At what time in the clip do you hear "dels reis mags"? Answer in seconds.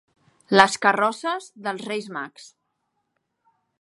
1.67-2.49